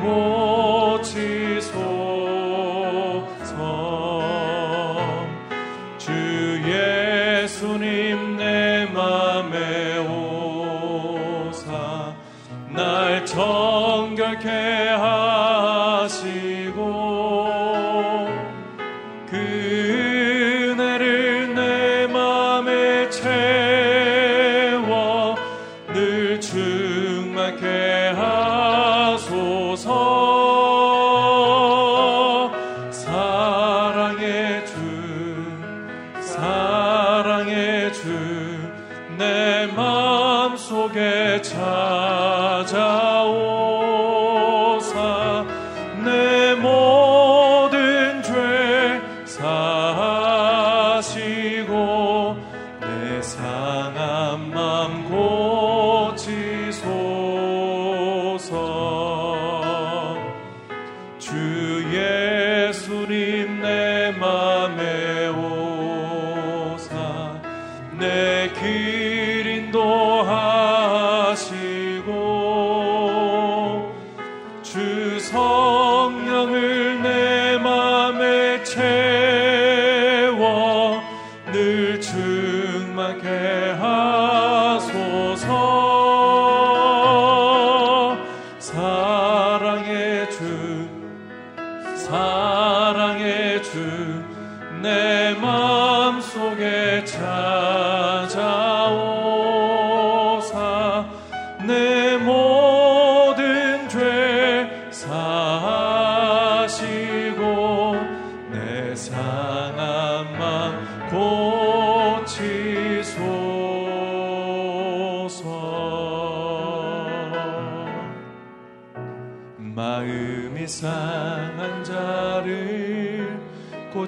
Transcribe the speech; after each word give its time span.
고 0.00 0.21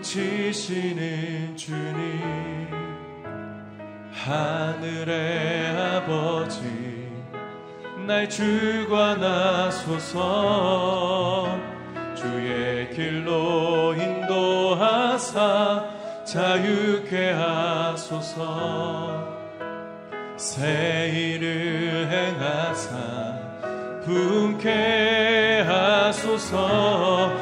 치시는 0.05 1.57
주님. 1.57 2.69
하늘의 4.13 5.77
아버지 5.77 7.11
날 8.07 8.29
주관하소서. 8.29 9.09
주의 12.15 12.91
길로 12.91 13.95
인도하사 13.95 15.85
자유케 16.25 17.33
하소서. 17.33 19.25
새 20.37 21.11
일을 21.11 22.09
행하사 22.11 23.14
분케 24.05 25.65
하소서 25.67 27.33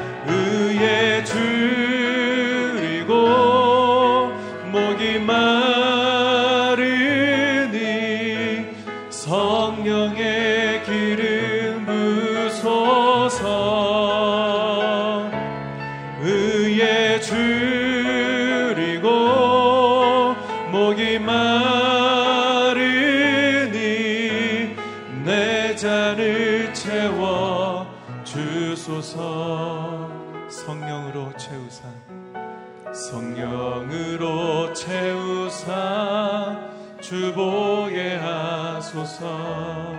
성령으로 32.91 34.73
채우사. 34.73 36.57
주보게 36.99 38.15
하소서. 38.15 39.95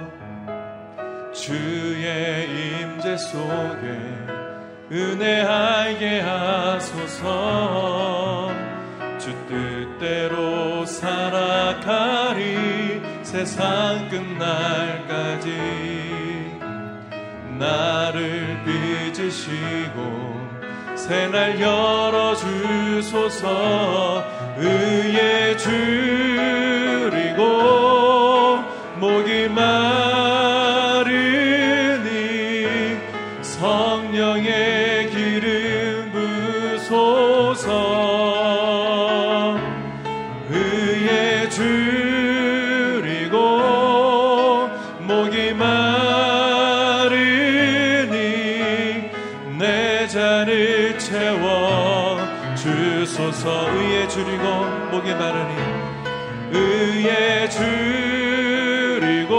주의 1.32 2.48
임재 2.80 3.16
속에 3.16 4.00
은혜 4.90 5.42
알게 5.42 6.20
하소서. 6.20 7.24
주 9.18 9.32
뜻대로 9.46 10.84
살아가리 10.84 12.44
세상 13.22 14.08
끝날까지 14.08 15.48
나를 17.58 18.64
빚으시고 18.64 20.33
새날 21.06 21.60
열어주소서. 21.60 23.44
의에 24.56 25.54
줄이고 25.58 25.74
목이 28.96 29.48
마 29.48 30.23
주소서 52.74 53.70
의에 53.72 54.08
줄이고 54.08 54.42
목이 54.90 55.14
마르니 55.14 55.54
의에 56.50 57.48
줄이고 57.48 59.34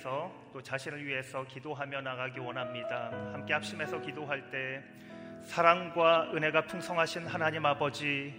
위해서 0.00 0.32
또 0.52 0.62
자신을 0.62 1.04
위해서 1.06 1.44
기도하며 1.44 2.00
나가기 2.00 2.40
원합니다. 2.40 3.10
함께 3.32 3.52
합심해서 3.52 4.00
기도할 4.00 4.50
때 4.50 4.82
사랑과 5.44 6.30
은혜가 6.34 6.62
풍성하신 6.62 7.26
하나님 7.26 7.66
아버지 7.66 8.32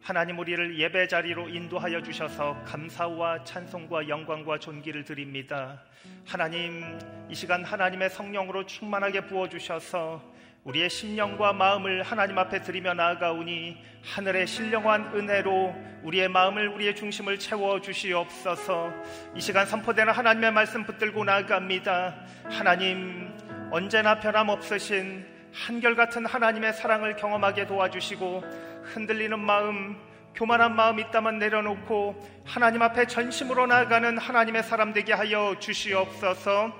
하나님 0.00 0.38
우리를 0.38 0.78
예배 0.78 1.08
자리로 1.08 1.48
인도하여 1.48 2.02
주셔서 2.02 2.62
감사와 2.64 3.44
찬송과 3.44 4.08
영광과 4.08 4.58
존귀를 4.58 5.04
드립니다. 5.04 5.82
하나님 6.26 6.98
이 7.28 7.34
시간 7.34 7.64
하나님의 7.64 8.10
성령으로 8.10 8.66
충만하게 8.66 9.26
부어 9.26 9.48
주셔서 9.48 10.33
우리의 10.64 10.88
심령과 10.88 11.52
마음을 11.52 12.02
하나님 12.02 12.38
앞에 12.38 12.62
드리며 12.62 12.94
나아가오니 12.94 13.76
하늘의 14.02 14.46
신령한 14.46 15.12
은혜로 15.14 15.74
우리의 16.04 16.28
마음을 16.28 16.68
우리의 16.68 16.96
중심을 16.96 17.38
채워 17.38 17.82
주시옵소서. 17.82 18.90
이 19.34 19.40
시간 19.40 19.66
선포되는 19.66 20.10
하나님의 20.12 20.52
말씀 20.52 20.84
붙들고 20.84 21.24
나아갑니다. 21.24 22.14
하나님 22.44 23.30
언제나 23.70 24.18
변함없으신 24.20 25.26
한결같은 25.52 26.24
하나님의 26.24 26.72
사랑을 26.72 27.14
경험하게 27.16 27.66
도와주시고 27.66 28.42
흔들리는 28.84 29.38
마음 29.38 29.98
교만한 30.34 30.74
마음 30.74 30.98
있다만 30.98 31.38
내려놓고 31.38 32.42
하나님 32.44 32.80
앞에 32.80 33.06
전심으로 33.06 33.66
나아가는 33.66 34.16
하나님의 34.16 34.62
사람 34.62 34.94
되게 34.94 35.12
하여 35.12 35.56
주시옵소서. 35.60 36.72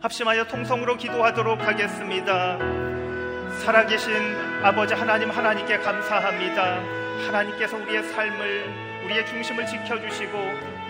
합심하여 0.00 0.46
통성으로 0.46 0.96
기도하도록 0.96 1.60
하겠습니다. 1.60 2.58
살아계신 3.60 4.14
아버지 4.62 4.94
하나님 4.94 5.30
하나님께 5.30 5.78
감사합니다. 5.80 6.82
하나님께서 7.26 7.76
우리의 7.76 8.02
삶을 8.04 9.04
우리의 9.04 9.26
중심을 9.26 9.66
지켜주시고 9.66 10.38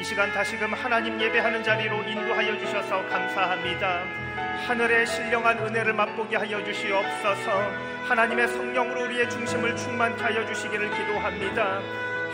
이 0.00 0.04
시간 0.04 0.32
다시금 0.32 0.72
하나님 0.72 1.20
예배하는 1.20 1.64
자리로 1.64 1.96
인도하여 2.04 2.56
주셔서 2.58 3.04
감사합니다. 3.08 4.04
하늘의 4.68 5.04
신령한 5.04 5.58
은혜를 5.58 5.94
맛보게 5.94 6.36
하여 6.36 6.64
주시옵소서. 6.64 7.50
하나님의 8.08 8.46
성령으로 8.46 9.04
우리의 9.06 9.28
중심을 9.28 9.76
충만케 9.76 10.22
하여 10.22 10.46
주시기를 10.46 10.90
기도합니다. 10.90 11.80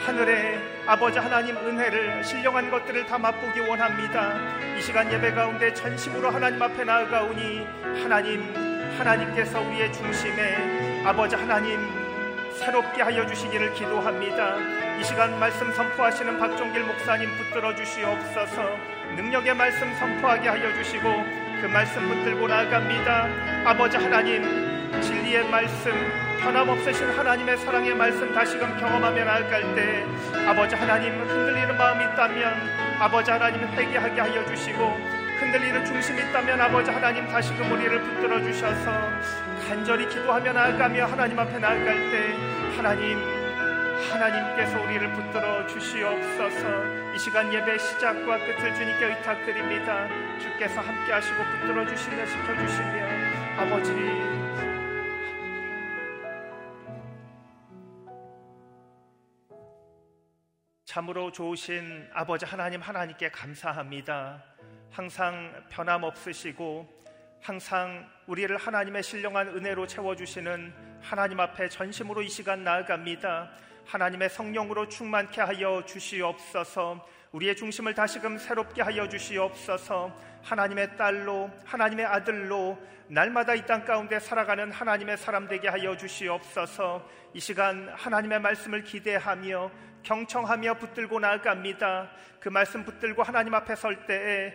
하늘의 0.04 0.60
아버지 0.86 1.18
하나님 1.18 1.56
은혜를 1.56 2.22
신령한 2.22 2.70
것들을 2.70 3.06
다 3.06 3.16
맛보기 3.16 3.60
원합니다. 3.60 4.34
이 4.76 4.82
시간 4.82 5.10
예배 5.10 5.32
가운데 5.32 5.72
전심으로 5.72 6.28
하나님 6.30 6.62
앞에 6.62 6.84
나아가오니 6.84 7.66
하나님 8.02 8.65
하나님께서 8.98 9.60
우리의 9.60 9.93
중심에 9.93 11.02
아버지 11.04 11.37
하나님 11.37 11.78
새롭게 12.52 13.02
하여 13.02 13.26
주시기를 13.26 13.75
기도합니다. 13.75 14.56
이 14.98 15.04
시간 15.04 15.38
말씀 15.38 15.70
선포하시는 15.72 16.38
박종길 16.38 16.84
목사님 16.84 17.31
붙들어 17.37 17.75
주시옵소서. 17.75 18.76
능력의 19.14 19.54
말씀 19.54 19.94
선포하게 19.94 20.48
하여 20.48 20.72
주시고 20.75 21.02
그 21.60 21.66
말씀 21.66 22.08
붙들고 22.08 22.48
나아갑니다. 22.48 23.28
아버지 23.66 23.96
하나님 23.98 24.66
진리의 25.02 25.48
말씀 25.50 25.93
변함없으신 26.40 27.10
하나님의 27.10 27.58
사랑의 27.58 27.94
말씀 27.94 28.32
다시금 28.32 28.78
경험하며 28.78 29.25
나아갈 29.25 29.75
때 29.75 30.06
아버지 30.48 30.75
하나님 30.75 31.20
흔들리는 31.20 31.76
마음이 31.76 32.04
있다면 32.04 32.98
아버지 33.00 33.31
하나님 33.31 33.62
회개하게 33.69 34.20
하여 34.20 34.46
주시고 34.46 35.15
흔들리는 35.38 35.84
중심이 35.84 36.19
있다면 36.20 36.60
아버지 36.60 36.90
하나님 36.90 37.26
다시금 37.26 37.70
우리를 37.70 38.00
붙들어 38.02 38.43
주셔서 38.43 38.90
간절히 39.69 40.08
기도하며 40.08 40.52
나아가며 40.52 41.06
하나님 41.06 41.38
앞에 41.38 41.58
나아갈 41.58 42.10
때 42.10 42.34
하나님 42.76 43.19
하나님께서 44.10 44.81
우리를 44.82 45.12
붙들어 45.12 45.66
주시옵소서. 45.66 47.14
이 47.14 47.19
시간 47.19 47.52
예배 47.52 47.78
시작과 47.78 48.38
끝을 48.38 48.74
주님께 48.74 49.06
의탁드립니다. 49.06 50.08
주께서 50.38 50.81
함께 50.81 51.12
하시고 51.12 51.36
붙들어 51.44 51.86
주시며 51.86 52.26
지켜주시며 52.26 53.06
아버지. 53.58 53.93
참으로 60.84 61.31
좋으신 61.31 62.08
아버지 62.14 62.46
하나님 62.46 62.81
하나님께 62.81 63.31
감사합니다. 63.31 64.56
항상 64.90 65.52
변함없으시고 65.70 66.96
항상 67.40 68.08
우리를 68.26 68.56
하나님의 68.56 69.02
신령한 69.02 69.48
은혜로 69.48 69.86
채워주시는 69.86 70.74
하나님 71.00 71.38
앞에 71.40 71.69
전심으로 71.69 72.22
이 72.22 72.28
시간 72.28 72.64
나아갑니다. 72.64 73.50
하나님의 73.86 74.31
성령으로 74.31 74.88
충만케 74.88 75.40
하여 75.40 75.84
주시옵소서. 75.86 77.06
우리의 77.32 77.55
중심을 77.55 77.94
다시금 77.94 78.38
새롭게 78.38 78.82
하여 78.82 79.08
주시옵소서. 79.08 80.12
하나님의 80.43 80.96
딸로 80.96 81.50
하나님의 81.64 82.06
아들로 82.06 82.78
날마다 83.08 83.55
이 83.55 83.64
땅 83.66 83.84
가운데 83.84 84.19
살아가는 84.19 84.72
하나님의 84.72 85.16
사람 85.19 85.46
되게 85.46 85.69
하여 85.69 85.96
주시옵소서. 85.96 87.08
이 87.34 87.40
시간 87.40 87.88
하나님의 87.94 88.40
말씀을 88.40 88.82
기대하며 88.82 89.70
경청하며 90.06 90.75
붙들고 90.75 91.19
나아갑니다. 91.19 92.10
그 92.39 92.48
말씀 92.48 92.84
붙들고 92.84 93.25
하나님 93.25 93.55
앞에 93.55 93.75
설 93.75 94.06
때에 94.06 94.55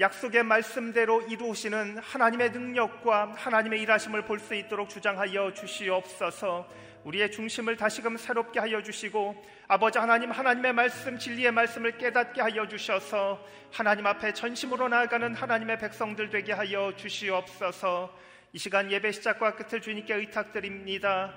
약속의 0.00 0.42
말씀대로 0.42 1.22
이루시는 1.22 1.98
하나님의 1.98 2.50
능력과 2.50 3.34
하나님의 3.36 3.80
일하심을 3.82 4.22
볼 4.22 4.40
수 4.40 4.54
있도록 4.54 4.88
주장하여 4.88 5.54
주시옵소서. 5.54 6.68
우리의 7.04 7.30
중심을 7.30 7.76
다시금 7.76 8.16
새롭게 8.16 8.58
하여 8.58 8.82
주시고 8.82 9.40
아버지 9.68 9.98
하나님 9.98 10.32
하나님의 10.32 10.72
말씀 10.72 11.16
진리의 11.16 11.52
말씀을 11.52 11.96
깨닫게 11.96 12.40
하여 12.40 12.66
주셔서 12.66 13.40
하나님 13.72 14.04
앞에 14.06 14.32
전심으로 14.34 14.88
나아가는 14.88 15.32
하나님의 15.32 15.78
백성들 15.78 16.30
되게 16.30 16.52
하여 16.52 16.92
주시옵소서. 16.96 18.12
이 18.52 18.58
시간 18.58 18.90
예배 18.90 19.12
시작과 19.12 19.54
끝을 19.54 19.80
주님께 19.80 20.12
의탁드립니다. 20.14 21.32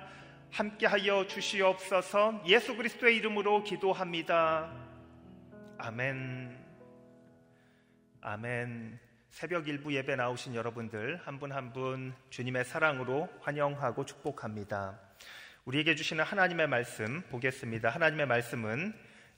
함께 0.52 0.86
하여 0.86 1.26
주시옵소서. 1.28 2.44
예수 2.46 2.76
그리스도의 2.76 3.16
이름으로 3.18 3.64
기도합니다. 3.64 4.70
아멘. 5.78 6.58
아멘. 8.22 9.00
새벽 9.30 9.70
일부 9.70 9.94
예배 9.94 10.18
나오신 10.18 10.54
여러분들 10.56 11.22
한 11.24 11.40
분 11.40 11.52
한 11.54 11.72
분 11.72 12.14
주님의 12.30 12.66
사랑으로 12.66 13.30
환영하고 13.40 14.04
축복합니다. 14.06 15.00
우리에게 15.64 15.96
주시는 15.96 16.24
하나님의 16.26 16.68
말씀 16.68 17.22
보겠습니다. 17.30 17.90
하나님의 17.90 18.26
말씀은 18.26 18.94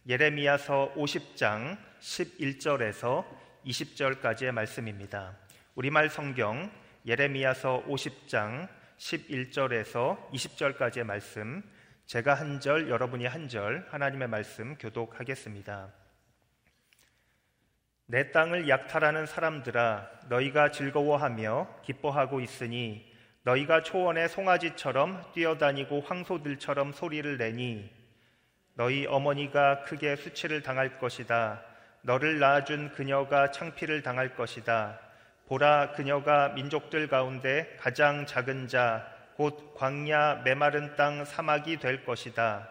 예레미야서 0.10 0.94
50장 0.98 1.78
11절에서 2.00 3.24
20절까지의 3.68 4.52
말씀입니다. 4.52 5.38
우리말 5.76 6.10
성경 6.10 6.72
예레미야서 7.06 7.84
50장 7.88 8.68
11절에서 8.98 10.30
20절까지의 10.32 11.04
말씀 11.04 11.64
제가 12.06 12.34
한 12.34 12.60
절, 12.60 12.90
여러분이 12.90 13.26
한 13.26 13.48
절 13.48 13.88
하나님의 13.90 14.28
말씀 14.28 14.76
교독하겠습니다. 14.78 15.94
내 18.06 18.32
땅을 18.32 18.68
약탈하는 18.70 19.26
사람들아 19.26 20.10
너희가 20.30 20.72
즐거워하며 20.72 21.82
기뻐하고 21.84 22.42
있으니 22.42 23.12
너희가 23.44 23.84
초원의 23.84 24.30
송아지처럼 24.30 25.32
뛰어다니고 25.34 26.02
황소들처럼 26.02 26.92
소리를 26.94 27.38
내니 27.38 27.90
너희 28.76 29.06
어머니가 29.06 29.84
크게 29.84 30.16
수치를 30.16 30.62
당할 30.62 30.98
것이다. 30.98 31.64
너를 32.02 32.40
낳아준 32.40 32.92
그녀가 32.92 33.52
창피를 33.52 34.02
당할 34.02 34.36
것이다. 34.36 35.00
보라 35.48 35.94
그녀가 35.94 36.50
민족들 36.50 37.08
가운데 37.08 37.76
가장 37.80 38.26
작은 38.26 38.68
자 38.68 39.14
곧 39.36 39.74
광야 39.76 40.42
메마른 40.44 40.96
땅 40.96 41.26
사막이 41.26 41.78
될 41.78 42.06
것이다. 42.06 42.70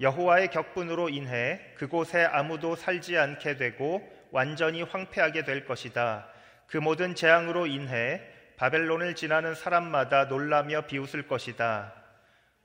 여호와의 0.00 0.48
격분으로 0.48 1.08
인해 1.08 1.60
그곳에 1.76 2.24
아무도 2.24 2.76
살지 2.76 3.18
않게 3.18 3.56
되고 3.56 4.06
완전히 4.30 4.82
황폐하게 4.82 5.44
될 5.44 5.64
것이다. 5.64 6.28
그 6.66 6.76
모든 6.76 7.14
재앙으로 7.14 7.66
인해 7.66 8.22
바벨론을 8.56 9.14
지나는 9.14 9.54
사람마다 9.54 10.24
놀라며 10.24 10.82
비웃을 10.82 11.26
것이다. 11.26 11.94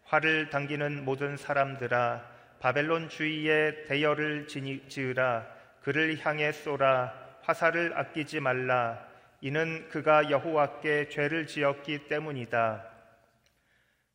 활을 0.03 0.49
당기는 0.49 1.05
모든 1.05 1.37
사람들아 1.37 2.33
바벨론 2.59 3.09
주위에 3.09 3.85
대열을 3.85 4.47
지으라 4.47 5.47
그를 5.81 6.19
향해 6.23 6.51
쏘라 6.51 7.13
화살을 7.41 7.97
아끼지 7.97 8.41
말라 8.41 9.12
이는 9.43 9.89
그가 9.89 10.29
여호와께 10.29 11.09
죄를 11.09 11.47
지었기 11.47 12.07
때문이다. 12.07 12.81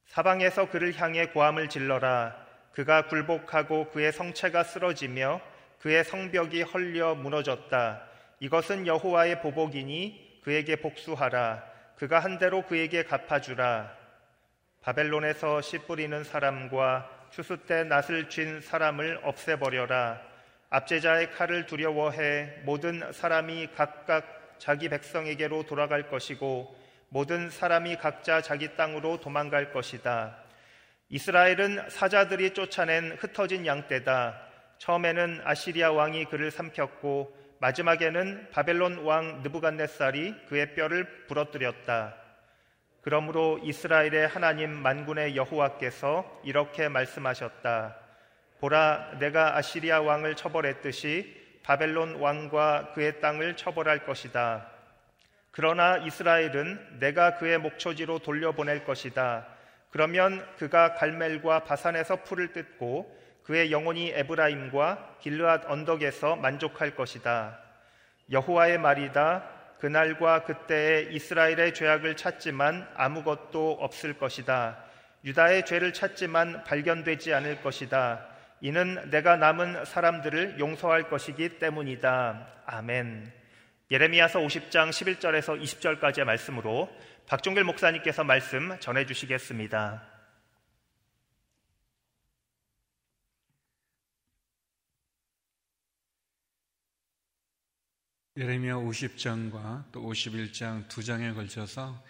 사방에서 0.07 0.71
그를 0.71 0.99
향해 0.99 1.27
고함을 1.27 1.69
질러라. 1.69 2.35
그가 2.73 3.09
굴복하고 3.09 3.91
그의 3.91 4.11
성체가 4.11 4.63
쓰러지며 4.65 5.43
그의 5.81 6.03
성벽이 6.05 6.63
헐려 6.63 7.15
무너졌다. 7.15 8.03
이것은 8.41 8.87
여호와의 8.87 9.43
보복이니 9.43 10.41
그에게 10.45 10.77
복수하라. 10.77 11.63
그가 11.97 12.21
한 12.21 12.39
대로 12.39 12.63
그에게 12.63 13.05
갚아주라. 13.05 13.95
바벨론에서 14.81 15.61
씨 15.61 15.77
뿌리는 15.77 16.25
사람과 16.25 17.07
추수 17.33 17.59
때 17.67 17.85
낫을 17.85 18.31
쥔 18.31 18.63
사람을 18.63 19.21
없애버려라. 19.25 20.23
압제자의 20.71 21.33
칼을 21.33 21.67
두려워해 21.67 22.63
모든 22.65 23.13
사람이 23.13 23.73
각각 23.77 24.38
자기 24.59 24.89
백성에게로 24.89 25.65
돌아갈 25.65 26.09
것이고 26.09 26.77
모든 27.09 27.51
사람이 27.51 27.97
각자 27.97 28.43
자기 28.43 28.77
땅으로 28.77 29.21
도망갈 29.21 29.73
것이다. 29.73 30.37
이스라엘은 31.09 31.89
사자들이 31.89 32.53
쫓아낸 32.53 33.13
흩어진 33.13 33.65
양떼다. 33.65 34.43
처음에는 34.79 35.41
아시리아 35.45 35.91
왕이 35.91 36.27
그를 36.27 36.51
삼켰고 36.51 37.37
마지막에는 37.61 38.51
바벨론 38.53 39.05
왕 39.05 39.43
느부갓네살이 39.43 40.47
그의 40.49 40.75
뼈를 40.75 41.27
부러뜨렸다. 41.27 42.15
그러므로 43.01 43.59
이스라엘의 43.63 44.29
하나님 44.29 44.71
만군의 44.71 45.35
여호와께서 45.35 46.41
이렇게 46.45 46.89
말씀하셨다. 46.89 47.97
보라, 48.61 49.19
내가 49.19 49.57
아시리아 49.57 50.01
왕을 50.01 50.37
처벌했듯이 50.37 51.38
바벨론 51.69 52.15
왕과 52.15 52.93
그의 52.95 53.21
땅을 53.21 53.59
처벌할 53.59 54.07
것이다. 54.07 54.69
그러나 55.51 55.99
이스라엘은 55.99 56.99
내가 56.99 57.35
그의 57.35 57.59
목초지로 57.59 58.21
돌려보낼 58.21 58.87
것이다. 58.87 59.47
그러면 59.91 60.47
그가 60.57 60.95
갈멜과 60.95 61.65
바산에서 61.65 62.23
풀을 62.23 62.55
뜯고 62.55 63.15
그의 63.43 63.71
영혼이 63.71 64.13
에브라임과 64.15 65.17
길르앗 65.21 65.71
언덕에서 65.71 66.37
만족할 66.37 66.97
것이다. 66.97 67.59
여호와의 68.33 68.79
말이다. 68.79 69.45
그날과 69.79 70.45
그때에 70.45 71.09
이스라엘의 71.11 71.75
죄악을 71.75 72.17
찾지만 72.17 72.89
아무것도 72.95 73.77
없을 73.79 74.15
것이다. 74.15 74.79
유다의 75.23 75.67
죄를 75.67 75.93
찾지만 75.93 76.65
발견되지 76.65 77.35
않을 77.35 77.61
것이다. 77.61 78.38
이는 78.61 79.11
내가 79.11 79.37
남은 79.37 79.85
사람들을 79.85 80.59
용서할 80.59 81.09
것이기 81.09 81.59
때문이다. 81.59 82.63
아멘. 82.67 83.33
예레미야서 83.91 84.41
50장 84.41 84.91
11절에서 84.91 85.63
20절까지의 85.63 86.25
말씀으로 86.25 86.95
박종길 87.27 87.65
목사님께서 87.65 88.25
말씀 88.25 88.79
전해 88.81 89.07
주시겠습니다. 89.07 90.03
예레미야 98.37 98.75
50장과 98.75 99.91
또 99.91 100.03
51장 100.03 100.87
두 100.89 101.03
장에 101.03 101.33
걸쳐서 101.33 102.05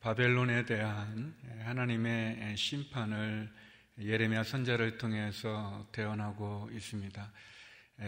바벨론에 0.00 0.64
대한 0.64 1.36
하나님의 1.64 2.56
심판을 2.56 3.48
예레미야 4.00 4.44
선자를 4.44 4.98
통해서 4.98 5.86
태어나고 5.92 6.70
있습니다. 6.72 7.32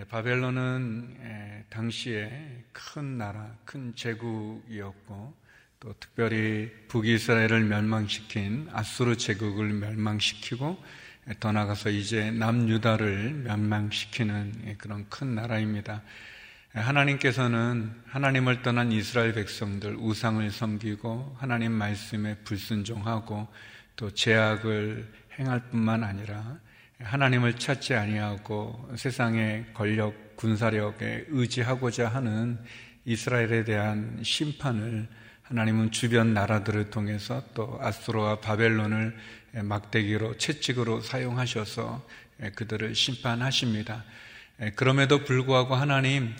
바벨론은 0.08 1.64
당시에 1.68 2.64
큰 2.72 3.18
나라, 3.18 3.56
큰 3.64 3.94
제국이었고 3.96 5.34
또 5.80 5.94
특별히 5.98 6.70
북이스라엘을 6.88 7.64
멸망시킨 7.64 8.68
아수르 8.72 9.16
제국을 9.16 9.72
멸망시키고 9.72 10.80
더 11.40 11.52
나가서 11.52 11.90
이제 11.90 12.30
남유다를 12.30 13.32
멸망시키는 13.32 14.76
그런 14.78 15.08
큰 15.08 15.34
나라입니다. 15.34 16.02
하나님께서는 16.72 17.92
하나님을 18.06 18.62
떠난 18.62 18.92
이스라엘 18.92 19.32
백성들 19.32 19.96
우상을 19.96 20.48
섬기고 20.50 21.36
하나님 21.38 21.72
말씀에 21.72 22.36
불순종하고 22.44 23.48
또 23.96 24.10
제약을 24.12 25.12
행할 25.40 25.60
뿐만 25.70 26.04
아니라 26.04 26.58
하나님을 26.98 27.54
찾지 27.54 27.94
아니하고 27.94 28.90
세상의 28.94 29.72
권력, 29.72 30.36
군사력에 30.36 31.24
의지하고자 31.28 32.08
하는 32.08 32.58
이스라엘에 33.06 33.64
대한 33.64 34.20
심판을 34.22 35.08
하나님은 35.42 35.92
주변 35.92 36.34
나라들을 36.34 36.90
통해서 36.90 37.42
또 37.54 37.78
아스로와 37.80 38.40
바벨론을 38.40 39.16
막대기로 39.64 40.36
채찍으로 40.36 41.00
사용하셔서 41.00 42.06
그들을 42.54 42.94
심판하십니다. 42.94 44.04
그럼에도 44.76 45.24
불구하고 45.24 45.74
하나님 45.74 46.36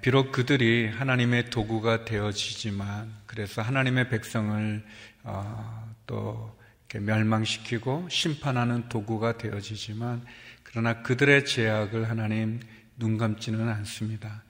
비록 0.00 0.30
그들이 0.30 0.88
하나님의 0.88 1.50
도구가 1.50 2.04
되어지지만 2.04 3.12
그래서 3.26 3.62
하나님의 3.62 4.08
백성을 4.08 4.84
어, 5.24 5.94
또 6.06 6.57
멸망시키고 6.96 8.08
심판하는 8.10 8.88
도구가 8.88 9.36
되어지지만 9.36 10.24
그러나 10.62 11.02
그들의 11.02 11.44
제약을 11.44 12.08
하나님 12.08 12.60
눈 12.96 13.18
감지는 13.18 13.68
않습니다. 13.68 14.42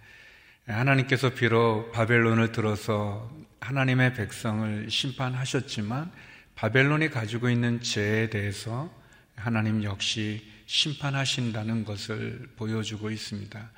하나님께서 0.66 1.30
비록 1.30 1.92
바벨론을 1.92 2.52
들어서 2.52 3.30
하나님의 3.60 4.14
백성을 4.14 4.90
심판하셨지만 4.90 6.10
바벨론이 6.54 7.10
가지고 7.10 7.50
있는 7.50 7.80
죄에 7.80 8.30
대해서 8.30 8.92
하나님 9.34 9.82
역시 9.84 10.44
심판하신다는 10.66 11.84
것을 11.84 12.48
보여주고 12.56 13.10
있습니다. 13.10 13.70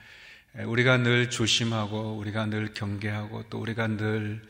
우리가 0.65 0.97
늘 0.99 1.31
조심하고 1.31 2.17
우리가 2.17 2.47
늘 2.47 2.75
경계하고 2.75 3.45
또 3.51 3.59
우리가 3.61 3.87
늘 3.87 4.43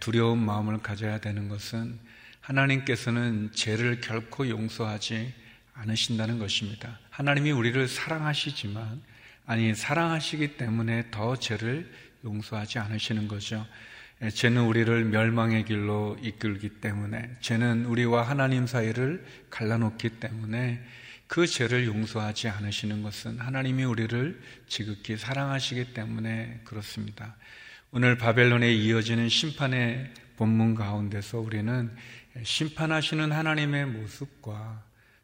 두려운 0.00 0.38
마음을 0.44 0.78
가져야 0.78 1.18
되는 1.18 1.48
것은 1.48 1.98
하나님께서는 2.46 3.50
죄를 3.52 4.00
결코 4.00 4.48
용서하지 4.48 5.34
않으신다는 5.74 6.38
것입니다. 6.38 7.00
하나님이 7.10 7.50
우리를 7.50 7.88
사랑하시지만, 7.88 9.02
아니, 9.46 9.74
사랑하시기 9.74 10.56
때문에 10.56 11.10
더 11.10 11.36
죄를 11.36 11.90
용서하지 12.24 12.78
않으시는 12.78 13.26
거죠. 13.26 13.66
죄는 14.32 14.62
우리를 14.62 15.06
멸망의 15.06 15.64
길로 15.64 16.16
이끌기 16.22 16.80
때문에, 16.80 17.30
죄는 17.40 17.84
우리와 17.86 18.22
하나님 18.22 18.68
사이를 18.68 19.26
갈라놓기 19.50 20.20
때문에 20.20 20.80
그 21.26 21.48
죄를 21.48 21.86
용서하지 21.86 22.48
않으시는 22.48 23.02
것은 23.02 23.40
하나님이 23.40 23.82
우리를 23.82 24.40
지극히 24.68 25.16
사랑하시기 25.16 25.94
때문에 25.94 26.60
그렇습니다. 26.62 27.34
오늘 27.90 28.16
바벨론에 28.16 28.72
이어지는 28.72 29.28
심판의 29.28 30.12
본문 30.36 30.74
가운데서 30.76 31.40
우리는 31.40 31.90
심판하시는 32.42 33.32
하나님의 33.32 33.86
모습과 33.86 34.82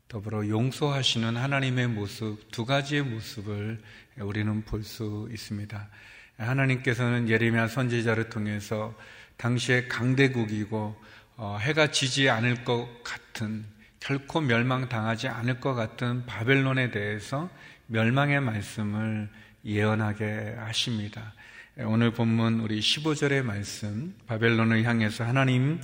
더불어 0.08 0.46
용서하시는 0.46 1.36
하나님의 1.36 1.88
모습 1.88 2.50
두 2.50 2.64
가지의 2.64 3.02
모습을 3.02 3.80
우리는 4.18 4.62
볼 4.62 4.82
수 4.84 5.28
있습니다. 5.32 5.88
하나님께서는 6.36 7.28
예레미야 7.28 7.68
선지자를 7.68 8.28
통해서 8.28 8.94
당시에 9.36 9.88
강대국이고 9.88 10.96
어, 11.36 11.58
해가 11.60 11.90
지지 11.90 12.28
않을 12.28 12.64
것 12.64 12.88
같은 13.04 13.64
결코 14.00 14.40
멸망당하지 14.40 15.28
않을 15.28 15.60
것 15.60 15.74
같은 15.74 16.26
바벨론에 16.26 16.90
대해서 16.90 17.48
멸망의 17.86 18.40
말씀을 18.40 19.28
예언하게 19.64 20.56
하십니다. 20.58 21.32
오늘 21.78 22.12
본문 22.12 22.60
우리 22.60 22.80
15절의 22.80 23.42
말씀 23.42 24.14
바벨론을 24.26 24.84
향해서 24.84 25.24
하나님 25.24 25.80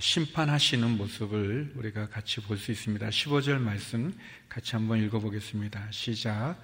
심판하시는 0.00 0.90
모습을 0.96 1.72
우리가 1.76 2.08
같이 2.08 2.40
볼 2.40 2.58
수 2.58 2.72
있습니다. 2.72 3.08
15절 3.08 3.58
말씀 3.58 4.12
같이 4.48 4.74
한번 4.74 4.98
읽어보겠습니다. 5.04 5.88
시작. 5.90 6.56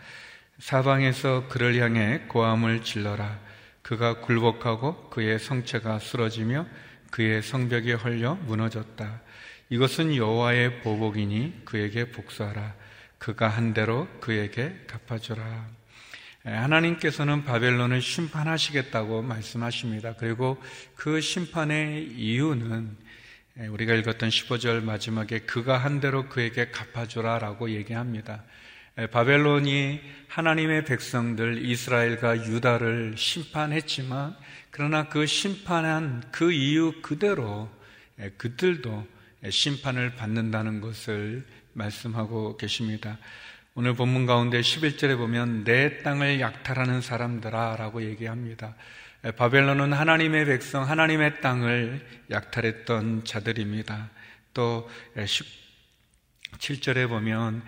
사방에서 0.59 1.47
그를 1.49 1.81
향해 1.81 2.23
고함을 2.29 2.83
질러라. 2.83 3.39
그가 3.83 4.21
굴복하고 4.21 5.11
그의 5.11 5.39
성체가 5.39 6.01
쓰러지며 6.01 6.67
그의 7.13 7.43
성벽이 7.43 7.93
헐려 7.93 8.35
무너졌다. 8.35 9.23
이것은 9.71 10.17
여호와의 10.17 10.81
보복이니 10.81 11.63
그에게 11.65 12.11
복수하라. 12.11 12.75
그가 13.19 13.49
한 13.49 13.73
대로 13.73 14.09
그에게 14.21 14.85
갚아주라. 14.89 15.69
하나님께서는 16.47 17.45
바벨론을 17.45 18.01
심판하시겠다고 18.01 19.23
말씀하십니다. 19.23 20.15
그리고 20.17 20.63
그 20.95 21.21
심판의 21.21 22.13
이유는 22.17 22.97
우리가 23.71 23.95
읽었던 23.95 24.29
15절 24.29 24.85
마지막에 24.85 25.41
그가 25.41 25.77
한 25.79 25.99
대로 25.99 26.29
그에게 26.29 26.71
갚아주라 26.71 27.41
라고 27.41 27.71
얘기합니다. 27.71 28.45
바벨론이 29.11 30.01
하나님의 30.29 30.85
백성들 30.85 31.67
이스라엘과 31.67 32.47
유다를 32.47 33.15
심판했지만 33.17 34.37
그러나 34.71 35.09
그 35.09 35.27
심판한 35.27 36.23
그 36.31 36.53
이유 36.53 37.03
그대로 37.03 37.69
그들도 38.39 39.07
심판을 39.51 40.15
받는다는 40.15 40.81
것을 40.81 41.45
말씀하고 41.73 42.57
계십니다. 42.57 43.19
오늘 43.79 43.93
본문 43.93 44.25
가운데 44.25 44.59
11절에 44.63 45.19
보면 45.19 45.65
내 45.65 45.99
땅을 45.99 46.41
약탈하는 46.41 47.03
사람들아 47.03 47.77
라고 47.77 48.03
얘기합니다. 48.03 48.75
바벨론은 49.37 49.93
하나님의 49.93 50.47
백성, 50.47 50.89
하나님의 50.89 51.43
땅을 51.43 52.01
약탈했던 52.31 53.25
자들입니다. 53.25 54.09
또 54.55 54.89
7절에 56.57 57.07
보면 57.11 57.63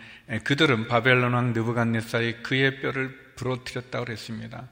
그들은 0.44 0.88
바벨론 0.88 1.34
왕 1.34 1.52
느부갓네살이 1.52 2.42
그의 2.42 2.80
뼈를 2.80 3.14
부러뜨렸다고 3.36 4.06
그랬습니다. 4.06 4.66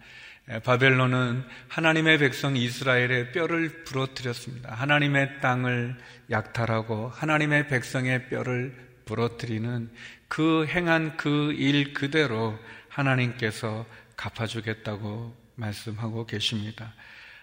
바벨론은 0.65 1.45
하나님의 1.69 2.17
백성 2.17 2.57
이스라엘의 2.57 3.33
뼈를 3.33 3.85
부러뜨렸습니다. 3.85 4.73
하나님의 4.73 5.43
땅을 5.43 5.99
약탈하고 6.31 7.11
하나님의 7.11 7.69
백성의 7.69 8.31
뼈를 8.31 8.86
부러뜨리는 9.07 9.91
그 10.29 10.67
행한 10.67 11.17
그 11.17 11.55
일 11.57 11.95
그대로 11.95 12.59
하나님께서 12.89 13.87
갚아주겠다고 14.17 15.35
말씀하고 15.55 16.27
계십니다. 16.27 16.93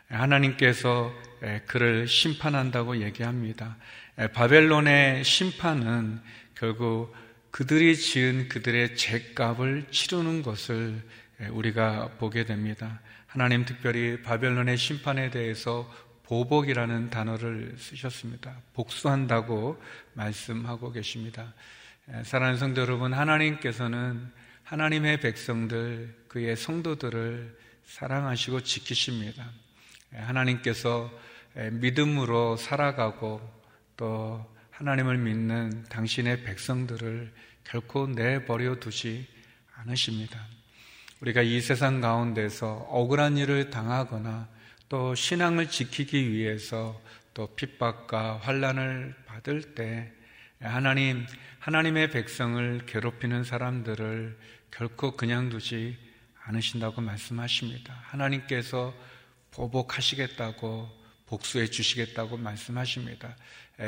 하나님께서 0.09 1.11
그를 1.65 2.07
심판한다고 2.07 3.01
얘기합니다. 3.01 3.77
바벨론의 4.33 5.23
심판은 5.23 6.21
결국 6.55 7.15
그들이 7.49 7.95
지은 7.95 8.49
그들의 8.49 8.95
죄값을 8.95 9.85
치르는 9.89 10.43
것을 10.43 11.01
우리가 11.49 12.09
보게 12.19 12.45
됩니다. 12.45 12.99
하나님 13.25 13.65
특별히 13.65 14.21
바벨론의 14.21 14.77
심판에 14.77 15.29
대해서 15.31 15.91
보복이라는 16.23 17.09
단어를 17.09 17.75
쓰셨습니다. 17.77 18.55
복수한다고 18.73 19.81
말씀하고 20.13 20.91
계십니다. 20.91 21.53
사랑하는 22.23 22.57
성도 22.57 22.81
여러분, 22.81 23.13
하나님께서는 23.13 24.31
하나님의 24.63 25.19
백성들, 25.19 26.25
그의 26.27 26.55
성도들을 26.55 27.57
사랑하시고 27.85 28.61
지키십니다. 28.61 29.49
하나님께서 30.13 31.11
믿음으로 31.71 32.57
살아가고 32.57 33.41
또 33.97 34.45
하나님을 34.71 35.17
믿는 35.17 35.83
당신의 35.89 36.43
백성들을 36.43 37.31
결코 37.63 38.07
내버려 38.07 38.79
두지 38.79 39.27
않으십니다. 39.75 40.39
우리가 41.19 41.41
이 41.41 41.61
세상 41.61 42.01
가운데서 42.01 42.87
억울한 42.89 43.37
일을 43.37 43.69
당하거나 43.69 44.49
또 44.89 45.15
신앙을 45.15 45.69
지키기 45.69 46.31
위해서 46.31 47.01
또 47.33 47.55
핍박과 47.55 48.37
환란을 48.37 49.15
받을 49.25 49.75
때 49.75 50.11
하나님 50.59 51.25
하나님의 51.59 52.11
백성을 52.11 52.85
괴롭히는 52.85 53.43
사람들을 53.43 54.37
결코 54.71 55.15
그냥 55.15 55.49
두지 55.49 55.97
않으신다고 56.45 57.01
말씀하십니다. 57.01 57.93
하나님께서 58.03 58.93
보복하시겠다고 59.51 60.89
복수해 61.25 61.67
주시겠다고 61.67 62.37
말씀하십니다. 62.37 63.35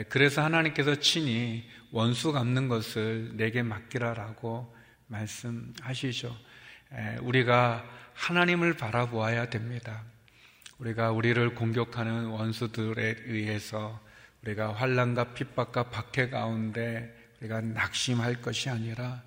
그래서 0.09 0.43
하나님께서 0.43 0.95
친히 0.95 1.69
원수 1.91 2.31
갚는 2.31 2.67
것을 2.67 3.35
내게 3.35 3.61
맡기라라고 3.61 4.73
말씀하시죠. 5.07 6.35
우리가 7.21 7.85
하나님을 8.13 8.77
바라보아야 8.77 9.49
됩니다. 9.49 10.03
우리가 10.79 11.11
우리를 11.11 11.55
공격하는 11.55 12.25
원수들에 12.25 13.23
의해서 13.27 13.99
우리가 14.43 14.73
환란과 14.73 15.33
핍박과 15.33 15.89
박해 15.89 16.29
가운데 16.29 17.13
우리가 17.39 17.61
낙심할 17.61 18.41
것이 18.41 18.69
아니라 18.69 19.23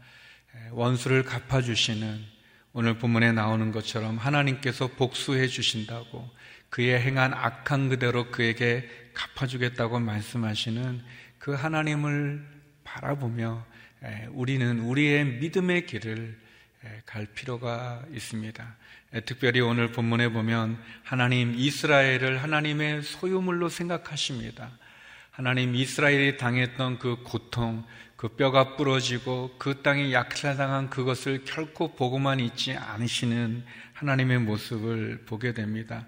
원수를 0.70 1.22
갚아주시는 1.24 2.38
오늘 2.72 2.98
본문에 2.98 3.32
나오는 3.32 3.72
것처럼 3.72 4.18
하나님께서 4.18 4.88
복수해 4.88 5.46
주신다고 5.46 6.28
그의 6.70 7.00
행한 7.00 7.32
악한 7.32 7.88
그대로 7.88 8.30
그에게 8.30 8.88
갚아주겠다고 9.14 10.00
말씀하시는 10.00 11.02
그 11.38 11.54
하나님을 11.54 12.46
바라보며 12.84 13.64
우리는 14.30 14.80
우리의 14.80 15.24
믿음의 15.24 15.86
길을 15.86 16.38
갈 17.06 17.26
필요가 17.26 18.04
있습니다. 18.12 18.76
특별히 19.24 19.60
오늘 19.60 19.90
본문에 19.90 20.28
보면 20.28 20.78
하나님 21.02 21.54
이스라엘을 21.54 22.42
하나님의 22.42 23.02
소유물로 23.02 23.70
생각하십니다. 23.70 24.70
하나님 25.30 25.74
이스라엘이 25.74 26.36
당했던 26.36 26.98
그 26.98 27.22
고통, 27.24 27.84
그 28.16 28.28
뼈가 28.28 28.76
부러지고 28.76 29.54
그 29.58 29.82
땅에 29.82 30.12
약탈당한 30.12 30.90
그것을 30.90 31.44
결코 31.44 31.94
보고만 31.94 32.40
있지 32.40 32.74
않으시는 32.74 33.64
하나님의 33.94 34.40
모습을 34.40 35.22
보게 35.24 35.54
됩니다. 35.54 36.04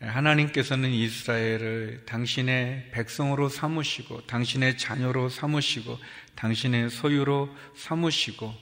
하나님께서는 0.00 0.90
이스라엘을 0.90 2.02
당신의 2.04 2.90
백성으로 2.90 3.48
삼으시고 3.48 4.26
당신의 4.26 4.76
자녀로 4.76 5.28
삼으시고 5.28 5.98
당신의 6.34 6.90
소유로 6.90 7.56
삼으시고 7.76 8.52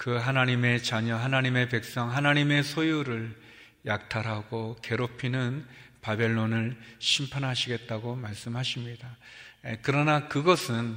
그 0.00 0.16
하나님의 0.16 0.82
자녀, 0.82 1.14
하나님의 1.14 1.68
백성, 1.68 2.10
하나님의 2.10 2.62
소유를 2.62 3.36
약탈하고 3.84 4.76
괴롭히는 4.80 5.66
바벨론을 6.00 6.74
심판하시겠다고 6.98 8.16
말씀하십니다. 8.16 9.18
그러나 9.82 10.26
그것은 10.26 10.96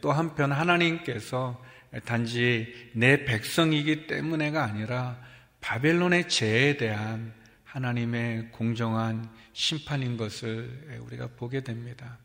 또 0.00 0.10
한편 0.10 0.50
하나님께서 0.50 1.64
단지 2.04 2.90
내 2.92 3.24
백성이기 3.24 4.08
때문에가 4.08 4.64
아니라 4.64 5.16
바벨론의 5.60 6.28
죄에 6.28 6.76
대한 6.76 7.32
하나님의 7.62 8.50
공정한 8.50 9.30
심판인 9.52 10.16
것을 10.16 10.98
우리가 11.06 11.28
보게 11.36 11.60
됩니다. 11.60 12.18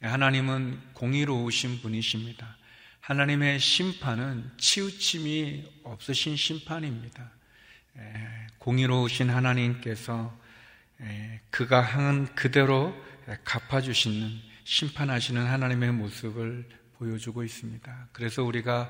하나님은 0.00 0.80
공의로우신 0.94 1.82
분이십니다. 1.82 2.56
하나님의 3.02 3.58
심판은 3.58 4.48
치우침이 4.58 5.80
없으신 5.82 6.36
심판입니다. 6.36 7.32
공의로우신 8.58 9.28
하나님께서 9.28 10.38
그가 11.50 11.80
한 11.80 12.32
그대로 12.36 12.94
갚아주시는 13.42 14.30
심판하시는 14.62 15.44
하나님의 15.44 15.90
모습을 15.90 16.68
보여주고 16.98 17.42
있습니다. 17.42 18.08
그래서 18.12 18.44
우리가 18.44 18.88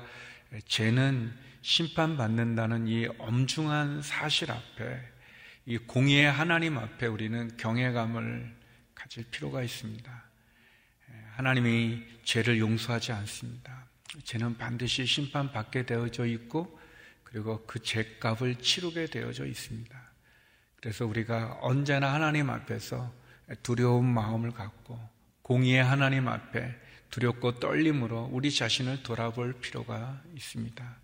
죄는 0.67 1.35
심판받는다는 1.63 2.87
이 2.87 3.07
엄중한 3.17 4.03
사실 4.03 4.51
앞에 4.51 5.01
이 5.65 5.79
공의의 5.79 6.31
하나님 6.31 6.77
앞에 6.77 7.07
우리는 7.07 7.57
경외감을 7.57 8.55
가질 8.93 9.25
필요가 9.31 9.63
있습니다. 9.63 10.23
하나님이 11.31 12.03
죄를 12.23 12.59
용서하지 12.59 13.11
않습니다. 13.11 13.82
죄는 14.23 14.57
반드시 14.57 15.05
심판받게 15.05 15.85
되어져 15.85 16.25
있고 16.27 16.79
그리고 17.23 17.63
그 17.65 17.79
죄값을 17.81 18.55
치르게 18.55 19.07
되어져 19.07 19.45
있습니다. 19.45 20.01
그래서 20.75 21.05
우리가 21.05 21.57
언제나 21.61 22.13
하나님 22.13 22.49
앞에서 22.49 23.11
두려운 23.63 24.05
마음을 24.05 24.51
갖고 24.51 24.99
공의의 25.41 25.83
하나님 25.83 26.27
앞에 26.27 26.75
두렵고 27.09 27.59
떨림으로 27.59 28.29
우리 28.31 28.51
자신을 28.51 29.03
돌아볼 29.03 29.53
필요가 29.61 30.21
있습니다. 30.35 30.97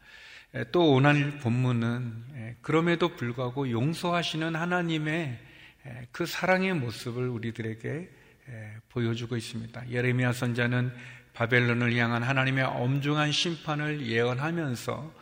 또 0.72 0.94
오늘 0.94 1.38
본문은 1.40 2.58
그럼에도 2.62 3.16
불구하고 3.16 3.70
용서하시는 3.70 4.56
하나님의 4.56 5.40
그 6.12 6.26
사랑의 6.26 6.74
모습을 6.74 7.28
우리들에게 7.30 8.10
보여주고 8.90 9.38
있습니다. 9.38 9.92
예레미야 9.92 10.34
선자는 10.34 10.92
바벨론을 11.40 11.96
향한 11.96 12.22
하나님의 12.22 12.66
엄중한 12.66 13.32
심판을 13.32 14.06
예언하면서 14.06 15.14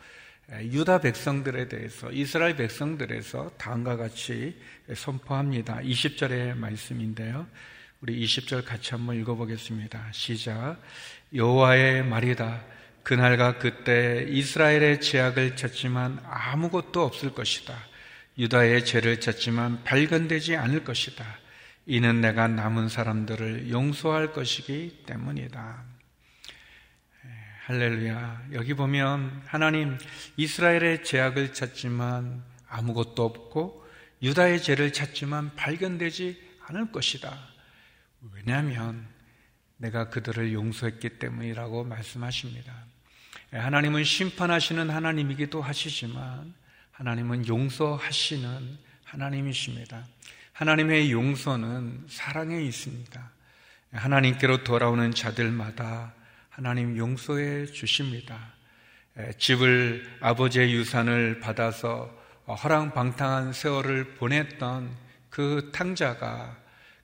유다 0.62 1.00
백성들에 1.00 1.68
대해서 1.68 2.10
이스라엘 2.10 2.56
백성들에서 2.56 3.52
다음과 3.56 3.96
같이 3.96 4.60
선포합니다. 4.92 5.78
20절의 5.78 6.56
말씀인데요. 6.56 7.46
우리 8.00 8.20
20절 8.24 8.64
같이 8.64 8.96
한번 8.96 9.14
읽어보겠습니다. 9.20 10.08
시작. 10.10 10.78
여호와의 11.32 12.04
말이다. 12.04 12.64
그날과 13.04 13.58
그때 13.58 14.26
이스라엘의 14.28 15.00
죄악을 15.00 15.54
쳤지만 15.54 16.18
아무것도 16.24 17.00
없을 17.00 17.32
것이다. 17.32 17.78
유다의 18.38 18.84
죄를 18.84 19.20
쳤지만 19.20 19.84
발견되지 19.84 20.56
않을 20.56 20.82
것이다. 20.82 21.24
이는 21.86 22.20
내가 22.20 22.48
남은 22.48 22.88
사람들을 22.88 23.70
용서할 23.70 24.32
것이기 24.32 25.04
때문이다. 25.06 25.87
할렐루야. 27.68 28.44
여기 28.54 28.72
보면 28.72 29.42
하나님 29.44 29.98
이스라엘의 30.38 31.04
죄악을 31.04 31.52
찾지만 31.52 32.42
아무것도 32.66 33.22
없고 33.22 33.86
유다의 34.22 34.62
죄를 34.62 34.94
찾지만 34.94 35.54
발견되지 35.54 36.42
않을 36.64 36.90
것이다. 36.92 37.38
왜냐하면 38.32 39.06
내가 39.76 40.08
그들을 40.08 40.54
용서했기 40.54 41.18
때문이라고 41.18 41.84
말씀하십니다. 41.84 42.72
하나님은 43.52 44.02
심판하시는 44.02 44.88
하나님이기도 44.88 45.60
하시지만 45.60 46.54
하나님은 46.92 47.48
용서하시는 47.48 48.78
하나님이십니다. 49.04 50.06
하나님의 50.54 51.12
용서는 51.12 52.06
사랑에 52.08 52.62
있습니다. 52.62 53.30
하나님께로 53.92 54.64
돌아오는 54.64 55.10
자들마다 55.10 56.14
하나님 56.58 56.96
용서해 56.96 57.66
주십니다. 57.66 58.36
집을 59.38 60.04
아버지의 60.18 60.72
유산을 60.72 61.38
받아서 61.38 62.12
허랑방탕한 62.48 63.52
세월을 63.52 64.16
보냈던 64.16 64.90
그 65.30 65.70
탕자가 65.72 66.56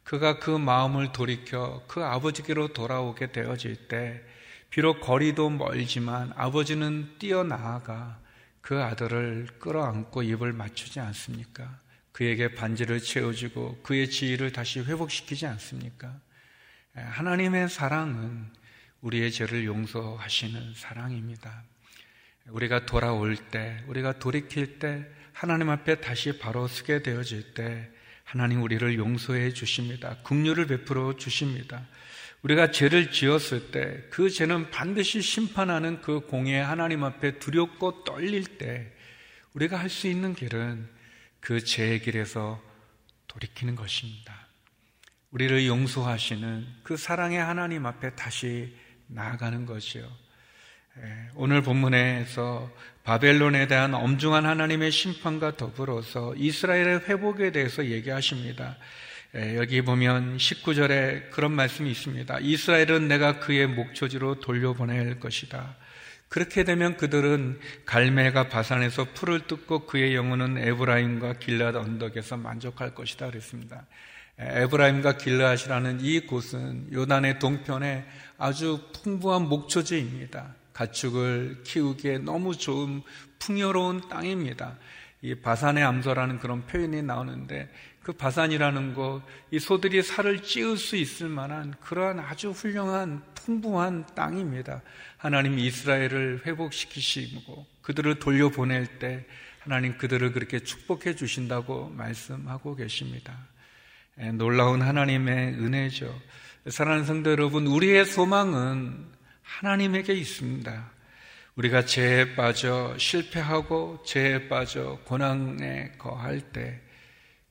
그가 0.03 0.41
그 0.41 0.51
마음을 0.51 1.13
돌이켜 1.13 1.85
그 1.87 2.03
아버지께로 2.03 2.73
돌아오게 2.73 3.31
되어질 3.31 3.87
때 3.87 4.25
비록 4.71 5.01
거리도 5.01 5.51
멀지만 5.51 6.33
아버지는 6.35 7.15
뛰어나아가 7.21 8.19
그 8.61 8.83
아들을 8.83 9.47
끌어안고 9.61 10.25
입을 10.25 10.53
맞추지 10.53 10.99
않습니까? 10.99 11.79
그에게 12.11 12.57
반지를 12.57 12.99
채워주고 12.99 13.83
그의 13.85 14.11
지위를 14.11 14.51
다시 14.51 14.81
회복시키지 14.81 15.47
않습니까? 15.47 16.13
하나님의 16.97 17.69
사랑은 17.69 18.64
우리의 19.05 19.31
죄를 19.31 19.67
용서하시는 19.67 20.75
사랑입니다. 20.75 21.63
우리가 22.49 22.87
돌아올 22.87 23.37
때, 23.37 23.83
우리가 23.87 24.19
돌이킬 24.19 24.79
때, 24.79 25.07
하나님 25.33 25.69
앞에 25.69 26.01
다시 26.01 26.39
바로 26.39 26.67
서게 26.67 27.03
되어질 27.03 27.53
때, 27.53 27.91
하나님 28.25 28.63
우리를 28.63 28.97
용서해 28.97 29.53
주십니다. 29.53 30.17
국류를 30.23 30.67
베풀어 30.67 31.17
주십니다. 31.17 31.87
우리가 32.43 32.71
죄를 32.71 33.11
지었을 33.11 33.71
때 33.71 34.09
그 34.11 34.31
죄는 34.31 34.71
반드시 34.71 35.21
심판하는 35.23 36.01
그 36.01 36.21
공의 36.21 36.63
하나님 36.63 37.05
앞에 37.05 37.39
두렵고 37.39 38.05
떨릴 38.05 38.59
때 38.59 38.93
우리가 39.55 39.79
할 39.79 39.89
수 39.89 40.09
있는 40.09 40.35
길은 40.35 40.89
그 41.41 41.63
죄의 41.63 42.01
길에서 42.01 42.63
돌이키는 43.29 43.77
것입니다. 43.77 44.47
우리를 45.31 45.67
용서하시는 45.67 46.67
그 46.83 46.97
사랑의 46.97 47.39
하나님 47.39 47.87
앞에 47.87 48.15
다시 48.15 48.75
나아가는 49.15 49.65
것이요. 49.65 50.05
예, 50.99 51.31
오늘 51.35 51.63
본문에서 51.63 52.71
바벨론에 53.03 53.67
대한 53.67 53.95
엄중한 53.95 54.47
하나님의 54.47 54.91
심판과 54.93 55.57
더불어서 55.57 56.35
이스라엘의 56.37 57.01
회복에 57.09 57.53
대해서 57.53 57.85
얘기하십니다. 57.87 58.77
예, 59.37 59.57
여기 59.57 59.83
보면 59.83 60.37
19절에 60.37 61.31
그런 61.31 61.53
말씀이 61.53 61.91
있습니다. 61.91 62.39
이스라엘은 62.41 63.09
내가 63.09 63.41
그의 63.41 63.67
목초지로 63.67 64.41
돌려보낼 64.41 65.19
것이다. 65.21 65.77
그렇게 66.29 66.65
되면 66.65 66.97
그들은 66.97 67.61
갈매가 67.85 68.49
바산에서 68.49 69.07
풀을 69.15 69.47
뜯고 69.47 69.87
그의 69.87 70.17
영혼은 70.17 70.59
에브라임과 70.59 71.35
길랏 71.35 71.77
언덕에서 71.77 72.37
만족할 72.37 72.95
것이다 72.95 73.31
그랬습니다. 73.31 73.87
예, 74.41 74.63
에브라임과 74.63 75.17
길라앗이라는 75.17 76.01
이 76.01 76.21
곳은 76.21 76.93
요단의 76.93 77.39
동편에 77.39 78.05
아주 78.39 78.81
풍부한 78.93 79.49
목초지입니다. 79.49 80.55
가축을 80.73 81.63
키우기에 81.65 82.19
너무 82.19 82.57
좋은 82.57 83.03
풍요로운 83.39 84.09
땅입니다. 84.09 84.77
이 85.23 85.35
바산의 85.37 85.85
암소라는 85.85 86.39
그런 86.41 86.67
표현이 86.67 87.03
나오는데 87.03 87.71
그 88.03 88.13
바산이라는 88.13 88.95
곳, 88.95 89.23
이 89.51 89.59
소들이 89.59 90.03
살을 90.03 90.43
찌울 90.43 90.77
수 90.77 90.97
있을 90.97 91.29
만한 91.29 91.73
그러한 91.81 92.19
아주 92.19 92.51
훌륭한 92.51 93.23
풍부한 93.35 94.07
땅입니다. 94.15 94.83
하나님 95.17 95.59
이스라엘을 95.59 96.43
회복시키시고 96.45 97.67
그들을 97.81 98.19
돌려보낼 98.19 98.99
때 98.99 99.25
하나님 99.61 99.97
그들을 99.97 100.33
그렇게 100.33 100.59
축복해 100.59 101.17
주신다고 101.17 101.89
말씀하고 101.89 102.77
계십니다. 102.77 103.35
예, 104.21 104.31
놀라운 104.31 104.83
하나님의 104.83 105.55
은혜죠. 105.55 106.21
사랑하는 106.69 107.05
성도 107.05 107.31
여러분, 107.31 107.67
우리의 107.67 108.05
소망은 108.07 109.07
하나님에게 109.43 110.15
있습니다. 110.15 110.91
우리가 111.57 111.85
죄에 111.85 112.35
빠져 112.35 112.97
실패하고 112.99 114.03
죄에 114.05 114.49
빠져 114.49 114.99
고난에 115.05 115.93
거할 115.99 116.41
때 116.41 116.85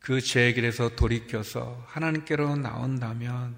그 0.04 0.20
죄의 0.20 0.54
길에서 0.56 0.98
돌이켜서 0.98 1.82
하나님께로 1.88 2.58
나온다면 2.58 3.56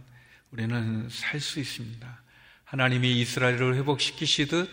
우리는 0.52 1.10
살 1.10 1.40
수 1.42 1.60
있습니다. 1.60 2.22
하나님이 2.66 3.20
이스라엘을 3.22 3.76
회복시키시듯 3.78 4.70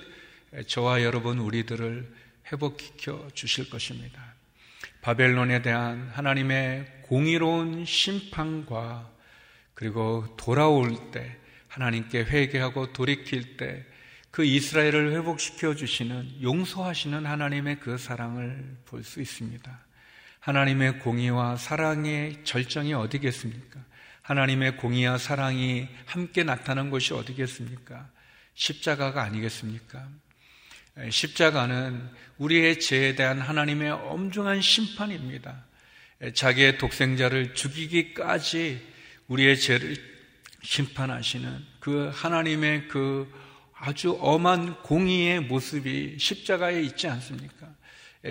저와 0.67 1.03
여러분 1.03 1.39
우리들을 1.39 2.15
회복시켜 2.53 3.29
주실 3.33 3.71
것입니다. 3.71 4.32
바벨론에 5.03 5.61
대한 5.61 6.09
하나님의 6.15 7.03
공의로운 7.03 7.85
심판과 7.85 9.11
그리고 9.75 10.35
돌아올 10.39 11.11
때 11.11 11.37
하나님께 11.69 12.25
회개하고 12.25 12.95
돌이킬 12.95 13.59
때 13.59 13.93
그 14.33 14.45
이스라엘을 14.47 15.13
회복시켜 15.13 15.75
주시는 15.75 16.41
용서하시는 16.41 17.27
하나님의 17.27 17.81
그 17.81 17.99
사랑을 17.99 18.79
볼 18.87 19.05
수 19.05 19.21
있습니다. 19.21 19.79
하나님의 20.41 21.01
공의와 21.01 21.57
사랑의 21.57 22.43
절정이 22.43 22.95
어디겠습니까? 22.95 23.79
하나님의 24.23 24.79
공의와 24.79 25.19
사랑이 25.19 25.87
함께 26.07 26.45
나타난 26.45 26.89
곳이 26.89 27.13
어디겠습니까? 27.13 28.09
십자가가 28.55 29.23
아니겠습니까? 29.23 30.09
십자가는 31.11 32.11
우리의 32.39 32.81
죄에 32.81 33.15
대한 33.15 33.41
하나님의 33.41 33.91
엄중한 33.91 34.61
심판입니다. 34.61 35.65
자기의 36.35 36.79
독생자를 36.79 37.55
죽이기까지 37.55 38.81
우리의 39.29 39.59
죄를 39.59 39.97
심판하시는 40.63 41.65
그 41.81 42.11
하나님의 42.15 42.89
그 42.89 43.33
아주 43.75 44.17
엄한 44.21 44.83
공의의 44.83 45.41
모습이 45.41 46.17
십자가에 46.19 46.83
있지 46.83 47.09
않습니까? 47.09 47.69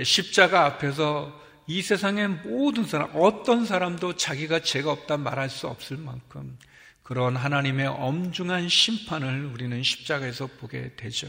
십자가 0.04 0.66
앞에서 0.66 1.42
이 1.68 1.82
세상의 1.82 2.28
모든 2.28 2.86
사람, 2.86 3.10
어떤 3.14 3.66
사람도 3.66 4.16
자기가 4.16 4.60
죄가 4.60 4.92
없다 4.92 5.18
말할 5.18 5.50
수 5.50 5.68
없을 5.68 5.98
만큼 5.98 6.58
그런 7.04 7.36
하나님의 7.36 7.88
엄중한 7.88 8.70
심판을 8.70 9.46
우리는 9.46 9.84
십자가에서 9.84 10.48
보게 10.48 10.96
되죠. 10.96 11.28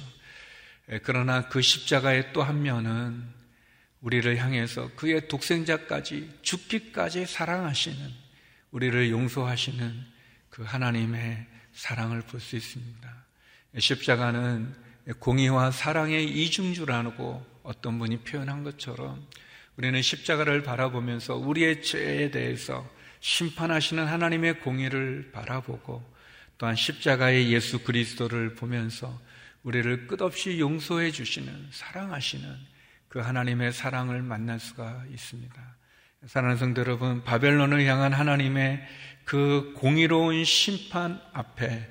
그러나 1.02 1.48
그 1.48 1.62
십자가의 1.62 2.32
또 2.32 2.42
한 2.42 2.62
면은 2.62 3.24
우리를 4.00 4.36
향해서 4.36 4.90
그의 4.96 5.28
독생자까지 5.28 6.38
죽기까지 6.42 7.26
사랑하시는 7.26 7.96
우리를 8.72 9.10
용서하시는 9.10 10.04
그 10.50 10.62
하나님의 10.64 11.46
사랑을 11.72 12.22
볼 12.22 12.40
수 12.40 12.56
있습니다. 12.56 13.24
십자가는 13.78 14.74
공의와 15.18 15.70
사랑의 15.70 16.26
이중주라고 16.28 17.46
어떤 17.62 17.98
분이 17.98 18.18
표현한 18.18 18.64
것처럼 18.64 19.26
우리는 19.76 20.02
십자가를 20.02 20.62
바라보면서 20.62 21.36
우리의 21.36 21.82
죄에 21.82 22.30
대해서 22.30 22.88
심판하시는 23.20 24.04
하나님의 24.04 24.60
공의를 24.60 25.30
바라보고 25.32 26.02
또한 26.58 26.74
십자가의 26.76 27.52
예수 27.52 27.78
그리스도를 27.82 28.54
보면서 28.54 29.18
우리를 29.62 30.07
끝없이 30.07 30.59
용서해 30.59 31.11
주시는 31.11 31.68
사랑하시는 31.70 32.57
그 33.09 33.20
하나님의 33.20 33.72
사랑을 33.72 34.22
만날 34.22 34.59
수가 34.59 35.05
있습니다. 35.11 35.77
사랑하는 36.27 36.57
성도 36.59 36.81
여러분, 36.81 37.25
바벨론을 37.25 37.85
향한 37.87 38.12
하나님의 38.12 38.81
그 39.25 39.75
공의로운 39.77 40.44
심판 40.44 41.20
앞에 41.33 41.88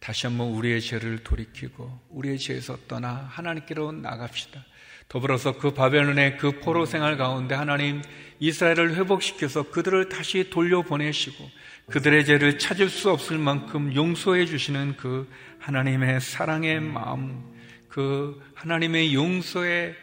다시 0.00 0.26
한번 0.26 0.48
우리의 0.48 0.80
죄를 0.80 1.22
돌이키고 1.22 2.00
우리의 2.08 2.38
죄에서 2.38 2.78
떠나 2.88 3.28
하나님께로 3.30 3.92
나갑시다. 3.92 4.64
더불어서 5.08 5.58
그 5.58 5.74
바벨론의 5.74 6.38
그 6.38 6.60
포로 6.60 6.86
생활 6.86 7.18
가운데 7.18 7.54
하나님 7.54 8.00
이스라엘을 8.38 8.94
회복시켜서 8.94 9.64
그들을 9.70 10.08
다시 10.08 10.48
돌려보내시고 10.50 11.50
그들의 11.90 12.24
죄를 12.24 12.58
찾을 12.58 12.88
수 12.88 13.10
없을 13.10 13.36
만큼 13.36 13.94
용서해 13.94 14.46
주시는 14.46 14.96
그 14.96 15.28
하나님의 15.58 16.20
사랑의 16.20 16.80
마음, 16.80 17.44
그 17.88 18.40
하나님의 18.54 19.14
용서의 19.14 19.96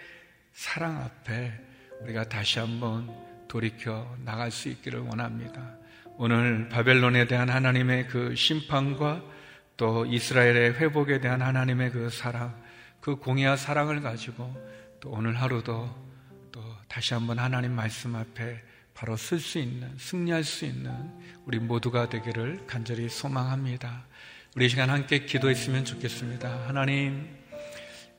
사랑 0.51 0.97
앞에 0.97 1.53
우리가 2.01 2.27
다시 2.27 2.59
한번 2.59 3.09
돌이켜 3.47 4.13
나갈 4.25 4.51
수 4.51 4.67
있기를 4.69 4.99
원합니다. 4.99 5.77
오늘 6.17 6.67
바벨론에 6.67 7.27
대한 7.27 7.49
하나님의 7.49 8.07
그 8.07 8.35
심판과 8.35 9.23
또 9.77 10.05
이스라엘의 10.05 10.73
회복에 10.73 11.21
대한 11.21 11.41
하나님의 11.41 11.91
그 11.91 12.09
사랑, 12.09 12.59
그 12.99 13.15
공의와 13.15 13.55
사랑을 13.55 14.01
가지고 14.01 14.51
또 14.99 15.11
오늘 15.11 15.39
하루도 15.39 15.89
또 16.51 16.63
다시 16.87 17.13
한번 17.13 17.37
하나님 17.37 17.73
말씀 17.73 18.15
앞에 18.15 18.61
바로 18.95 19.15
쓸 19.15 19.39
수 19.39 19.59
있는, 19.59 19.95
승리할 19.97 20.43
수 20.43 20.65
있는 20.65 20.91
우리 21.45 21.59
모두가 21.59 22.09
되기를 22.09 22.65
간절히 22.65 23.07
소망합니다. 23.07 24.05
우리 24.55 24.67
시간 24.69 24.89
함께 24.89 25.19
기도했으면 25.19 25.85
좋겠습니다. 25.85 26.67
하나님, 26.67 27.29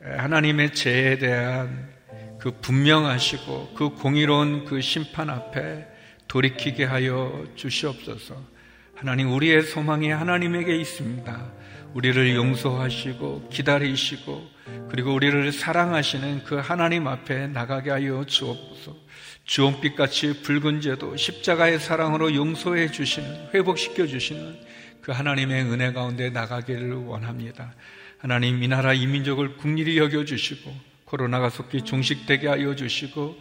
하나님의 0.01 0.73
죄에 0.75 1.19
대한 1.19 1.93
그 2.39 2.53
분명하시고 2.61 3.75
그 3.75 3.89
공의로운 3.91 4.65
그 4.65 4.81
심판 4.81 5.31
앞에 5.31 5.89
돌이키게 6.29 6.85
하여 6.85 7.45
주시옵소서. 7.57 8.58
하나님, 8.99 9.33
우리의 9.33 9.63
소망이 9.63 10.11
하나님에게 10.11 10.75
있습니다. 10.75 11.53
우리를 11.95 12.35
용서하시고 12.35 13.49
기다리시고 13.49 14.45
그리고 14.91 15.15
우리를 15.15 15.53
사랑하시는 15.53 16.43
그 16.43 16.57
하나님 16.57 17.07
앞에 17.07 17.47
나가게 17.47 17.91
하여 17.91 18.25
주옵소서. 18.27 18.97
주홍빛같이 19.45 20.43
붉은 20.43 20.81
죄도 20.81 21.17
십자가의 21.17 21.79
사랑으로 21.79 22.35
용서해 22.35 22.91
주시는 22.91 23.51
회복시켜 23.55 24.09
주시는 24.09 24.59
그 25.01 25.13
하나님의 25.13 25.67
은혜 25.67 25.93
가운데 25.93 26.31
나가기를 26.31 26.95
원합니다. 26.95 27.77
하나님 28.19 28.65
이 28.65 28.67
나라 28.67 28.95
이 28.95 29.07
민족을 29.07 29.59
국리히 29.59 29.97
여겨 29.97 30.25
주시고 30.25 30.75
코로나가 31.09 31.49
속히 31.49 31.83
종식되게 31.83 32.49
하여 32.49 32.75
주시고 32.75 33.37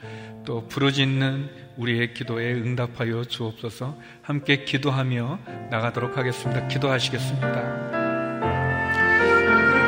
또 0.45 0.67
부르짖는 0.69 1.67
우리의 1.75 2.13
기도에 2.13 2.53
응답하여 2.53 3.25
주옵소서 3.25 3.97
함께 4.21 4.63
기도하며 4.63 5.39
나가도록 5.69 6.17
하겠습니다. 6.17 6.65
기도하시겠습니다. 6.67 7.97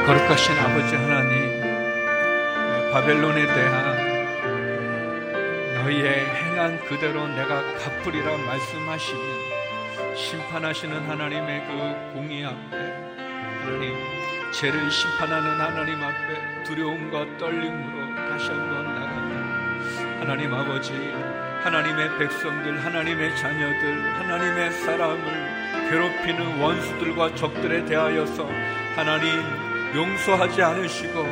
거룩하신 0.06 0.56
아버지 0.58 0.96
하나님, 0.96 2.92
바벨론에 2.92 3.46
대한 3.46 4.10
너희의 5.76 6.26
행한 6.26 6.86
그대로 6.86 7.28
내가 7.28 7.64
갚으리라 7.78 8.38
말씀하시는 8.38 9.22
심판하시는 10.18 11.08
하나님의 11.08 11.62
그 11.66 12.14
공의 12.14 12.44
앞에 12.46 12.76
하나님 13.62 14.39
죄를 14.52 14.90
심판하는 14.90 15.60
하나님 15.60 16.02
앞에 16.04 16.64
두려움과 16.64 17.38
떨림으로 17.38 18.16
다시 18.30 18.50
한번 18.50 18.84
나가며 18.84 20.20
하나님 20.20 20.54
아버지 20.54 20.92
하나님의 21.64 22.18
백성들 22.18 22.84
하나님의 22.84 23.38
자녀들 23.38 24.20
하나님의 24.20 24.72
사람을 24.72 25.90
괴롭히는 25.90 26.60
원수들과 26.60 27.36
적들에 27.36 27.86
대하여서 27.86 28.48
하나님 28.96 29.30
용서하지 29.94 30.62
않으시고 30.62 31.24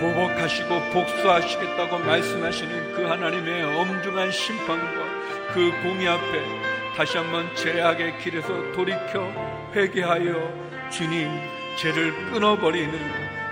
보복하시고 0.00 0.90
복수하시겠다고 0.90 1.98
말씀하시는 1.98 2.92
그 2.94 3.04
하나님의 3.04 3.62
엄중한 3.62 4.30
심판과 4.30 5.52
그 5.52 5.70
공의 5.82 6.08
앞에 6.08 6.64
다시 6.96 7.18
한번 7.18 7.54
죄악의 7.54 8.18
길에서 8.18 8.72
돌이켜 8.72 9.30
회개하여 9.74 10.90
주님 10.90 11.53
죄를 11.76 12.30
끊어버리는 12.30 12.92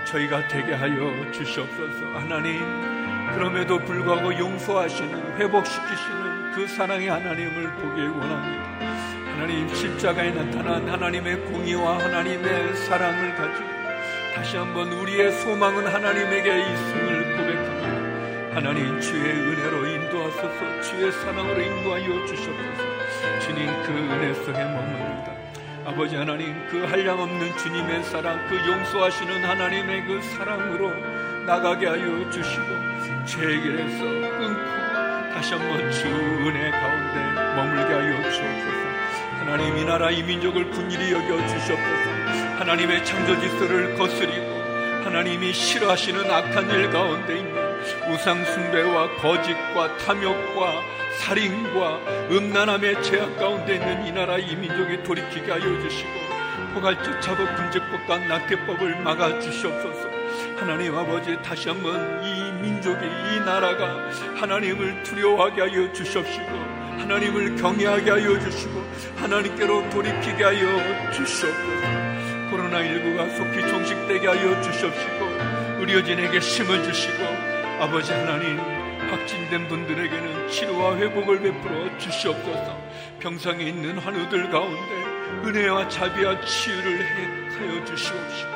저희가 0.05 0.47
되게 0.47 0.73
하여 0.73 1.31
주시옵소서 1.31 2.05
하나님 2.15 2.61
그럼에도 3.33 3.79
불구하고 3.79 4.37
용서하시는 4.37 5.37
회복시키시는 5.37 6.51
그 6.51 6.67
사랑의 6.67 7.07
하나님을 7.09 7.71
보길 7.75 8.09
원합니다 8.09 8.63
하나님 9.33 9.67
십자가에 9.73 10.31
나타난 10.31 10.87
하나님의 10.87 11.45
공의와 11.45 11.99
하나님의 11.99 12.75
사랑을 12.75 13.35
가지고 13.35 13.73
다시 14.35 14.57
한번 14.57 14.91
우리의 14.91 15.31
소망은 15.31 15.85
하나님에게 15.85 16.59
있음을 16.59 17.37
고백합니다. 17.37 18.55
하나님 18.55 18.99
주의 18.99 19.31
은혜로 19.31 19.85
인도하소서 19.85 20.81
주의 20.81 21.11
사랑으로 21.11 21.61
인도하여 21.61 22.25
주셨소서 22.25 23.39
주님 23.41 23.67
그 23.83 23.91
은혜 23.91 24.33
속에 24.33 24.63
머무릅니다. 24.63 25.02
아버지 25.85 26.15
하나님 26.15 26.65
그 26.69 26.85
한량없는 26.85 27.57
주님의 27.57 28.03
사랑 28.05 28.47
그 28.47 28.55
용서하시는 28.55 29.43
하나님의 29.43 30.05
그 30.05 30.21
사랑으로 30.21 30.89
나가게 31.45 31.87
하여 31.87 32.29
주시고 32.29 33.25
죄의 33.25 33.61
길에서 33.61 33.99
끊고 33.99 34.61
다시 35.33 35.53
한번 35.53 35.91
주 35.91 36.07
은혜 36.07 36.71
가운데 36.71 37.55
머물게 37.55 37.93
하여 37.93 38.31
주옵소서. 38.31 38.83
하나님 39.39 39.77
이 39.77 39.83
나라 39.83 40.09
이 40.09 40.23
민족을 40.23 40.69
분일히 40.69 41.11
여겨 41.11 41.47
주시옵소서. 41.47 42.09
하나님의 42.59 43.03
창조 43.03 43.37
질서를 43.41 43.95
거스리고 43.95 44.53
하나님이 45.03 45.51
싫어하시는 45.51 46.31
악한 46.31 46.69
일 46.69 46.91
가운데 46.91 47.39
있는 47.39 47.53
우상 48.09 48.45
숭배와 48.45 49.17
거짓과 49.17 49.97
탐욕과 49.97 51.02
살인과 51.19 52.29
음란함의 52.31 53.03
죄악 53.03 53.37
가운데 53.37 53.75
있는 53.75 54.05
이 54.05 54.11
나라 54.11 54.37
이 54.37 54.55
민족이 54.55 55.03
돌이키게 55.03 55.51
하여 55.51 55.81
주시고 55.81 56.23
자복 57.21 57.55
금제법과 57.55 58.17
낙태법을 58.27 58.99
막아 59.01 59.39
주시옵소서. 59.39 60.09
하나님 60.57 60.97
아버지 60.97 61.37
다시 61.41 61.69
한번 61.69 62.23
이 62.23 62.51
민족이 62.61 63.05
이 63.05 63.39
나라가 63.45 64.09
하나님을 64.35 65.03
두려워하게 65.03 65.61
하여 65.61 65.93
주시옵시고 65.93 66.49
하나님을 66.99 67.55
경외하게 67.55 68.11
하여 68.11 68.39
주시고 68.39 68.83
하나님께로 69.17 69.89
돌이키게 69.89 70.43
하여 70.43 71.11
주시옵소서. 71.11 72.03
코로나19가 72.51 73.37
속히 73.37 73.69
종식되게 73.69 74.27
하여 74.27 74.61
주시옵시고 74.61 75.25
의료진에게 75.79 76.39
힘을 76.39 76.83
주시고 76.83 77.23
아버지 77.79 78.11
하나님 78.11 78.72
확진된 79.13 79.67
분들에게는 79.67 80.49
치료와 80.49 80.97
회복을 80.97 81.39
베풀어 81.41 81.97
주시옵소서. 81.99 82.77
병상에 83.19 83.63
있는 83.63 83.99
환우들 83.99 84.49
가운데 84.49 85.13
은혜와 85.45 85.87
자비와 85.87 86.41
치유를 86.41 87.53
하여 87.53 87.85
주시옵시고 87.85 88.53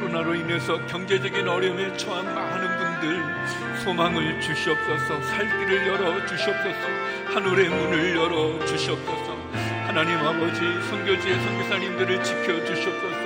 코로나로 0.00 0.34
인해서 0.34 0.84
경제적인 0.86 1.46
어려움에 1.46 1.96
처한 1.96 2.34
많은 2.34 2.78
분들 2.78 3.78
소망을 3.84 4.40
주시옵소서. 4.40 5.22
살 5.22 5.46
길을 5.46 5.86
열어 5.86 6.26
주시옵소서. 6.26 6.88
하늘의 7.32 7.68
문을 7.68 8.16
열어 8.16 8.64
주시옵소서. 8.66 9.38
하나님 9.86 10.16
아버지 10.18 10.60
선교지의 10.88 11.40
선교사님들을 11.40 12.22
지켜 12.24 12.64
주시옵소서. 12.64 13.20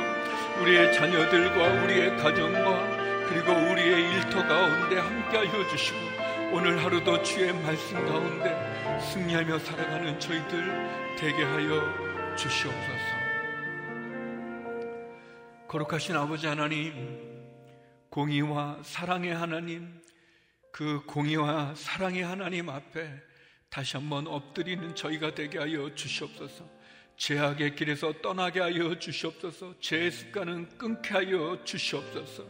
우리의 0.61 0.93
자녀들과 0.93 1.85
우리의 1.85 2.17
가정과 2.19 3.05
그리고 3.29 3.53
우리의 3.53 4.13
일터 4.13 4.47
가운데 4.47 4.99
함께 4.99 5.39
하여 5.39 5.69
주시고 5.69 6.14
오늘 6.53 6.83
하루도 6.83 7.23
주의 7.23 7.53
말씀 7.53 8.05
가운데 8.07 9.01
승리하며 9.13 9.59
살아가는 9.59 10.19
저희들 10.21 11.17
되게 11.19 11.43
하여 11.43 12.37
주시옵소서 12.37 13.15
거룩하신 15.69 16.17
아버지 16.17 16.47
하나님 16.47 16.93
공의와 18.11 18.79
사랑의 18.83 19.35
하나님 19.35 20.01
그 20.71 21.03
공의와 21.07 21.75
사랑의 21.77 22.23
하나님 22.23 22.69
앞에 22.69 23.09
다시 23.75 23.97
한번 23.97 24.29
엎드리는 24.29 24.95
저희가 24.95 25.35
되게 25.35 25.59
하여 25.59 25.93
주시옵소서. 25.95 26.65
죄악의 27.17 27.75
길에서 27.75 28.13
떠나게 28.23 28.61
하여 28.61 28.97
주시옵소서. 28.97 29.75
죄의 29.81 30.13
습관은 30.13 30.79
끊게 30.79 31.11
하여 31.15 31.59
주시옵소서. 31.65 32.45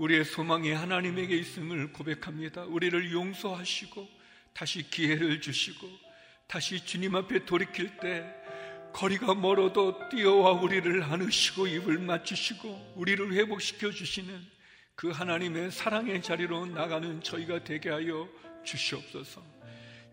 우리의 0.00 0.24
소망이 0.24 0.72
하나님에게 0.72 1.36
있음을 1.36 1.92
고백합니다. 1.92 2.62
우리를 2.62 3.12
용서하시고 3.12 4.08
다시 4.54 4.88
기회를 4.88 5.42
주시고 5.42 5.86
다시 6.46 6.82
주님 6.82 7.14
앞에 7.16 7.44
돌이킬 7.44 7.98
때 7.98 8.24
거리가 8.94 9.34
멀어도 9.34 10.08
뛰어와 10.08 10.52
우리를 10.52 11.02
안으시고 11.02 11.66
입을 11.66 11.98
맞추시고 11.98 12.94
우리를 12.96 13.30
회복시켜 13.34 13.90
주시는 13.90 14.40
그 14.94 15.10
하나님의 15.10 15.70
사랑의 15.70 16.22
자리로 16.22 16.64
나가는 16.64 17.22
저희가 17.22 17.62
되게 17.64 17.90
하여 17.90 18.26
주시옵소서. 18.64 19.44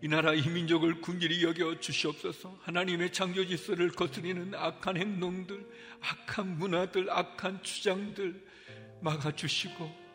이 0.02 0.08
나라 0.08 0.34
이 0.34 0.46
민족을 0.46 1.00
군길이 1.00 1.42
여겨 1.42 1.80
주시옵소서. 1.80 2.58
하나님의 2.62 3.10
창조 3.10 3.44
질서를 3.44 3.90
거스리는 3.92 4.54
악한 4.54 4.98
행동들, 4.98 5.66
악한 6.00 6.58
문화들, 6.58 7.10
악한 7.10 7.62
주장들 7.62 8.47
막아 9.00 9.30
주시고 9.30 10.08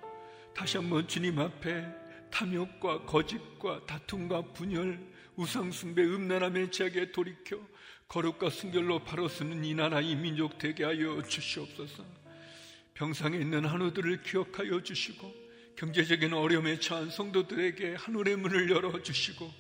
다시 0.56 0.78
한번 0.78 1.08
주님 1.08 1.40
앞에 1.40 1.86
탐욕과 2.32 3.06
거짓과 3.06 3.86
다툼과 3.86 4.54
분열, 4.54 5.00
우상숭배, 5.36 6.04
음란함의 6.04 6.72
죄악에 6.72 7.12
돌이켜 7.12 7.60
거룩과 8.08 8.50
순결로 8.50 9.00
바로 9.00 9.28
서는 9.28 9.64
이 9.64 9.74
나라 9.74 10.02
이 10.02 10.16
민족 10.16 10.58
되게 10.58 10.84
하여 10.84 11.22
주시옵소서. 11.22 12.04
병상에 12.94 13.38
있는 13.38 13.66
한우들을 13.66 14.22
기억하여 14.24 14.82
주시고 14.82 15.34
경제적인 15.76 16.34
어려움에 16.34 16.80
처한 16.80 17.10
성도들에게 17.10 17.96
하늘의 17.96 18.36
문을 18.38 18.70
열어 18.70 19.02
주시고 19.02 19.52